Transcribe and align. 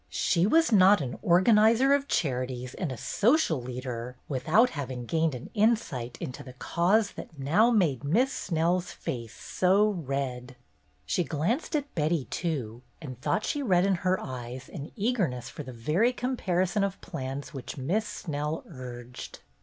She 0.09 0.47
was 0.47 0.71
not 0.71 0.99
an 0.99 1.19
organizer 1.21 1.93
of 1.93 2.07
charities 2.07 2.73
and 2.73 2.91
a 2.91 2.97
social 2.97 3.61
leader 3.61 4.15
with 4.27 4.49
out 4.49 4.71
having 4.71 5.05
gained 5.05 5.35
an 5.35 5.51
insight 5.53 6.17
into 6.19 6.41
the 6.41 6.53
cause 6.53 7.11
that 7.11 7.37
now 7.37 7.69
made 7.69 8.03
Miss 8.03 8.33
Snell's 8.33 8.91
face 8.91 9.35
so 9.39 9.89
red. 9.91 10.55
She 11.05 11.23
MRS. 11.23 11.27
LELECHE 11.27 11.29
HAS 11.29 11.29
HER 11.29 11.29
SAY 11.29 11.29
231 11.29 11.29
glanced 11.37 11.75
at 11.75 11.95
Betty, 11.95 12.25
too, 12.31 12.81
and 12.99 13.21
thought 13.21 13.45
she 13.45 13.61
read 13.61 13.85
in 13.85 13.93
her 14.01 14.19
eyes 14.19 14.69
an 14.69 14.91
eagerness 14.95 15.49
for 15.49 15.61
the 15.61 15.71
very 15.71 16.13
comparison 16.13 16.83
of 16.83 16.99
plans 17.01 17.53
which 17.53 17.77
Miss 17.77 18.07
Snell 18.07 18.63
urged. 18.69 19.41